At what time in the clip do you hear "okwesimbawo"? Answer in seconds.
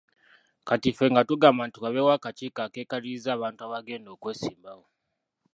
4.15-4.85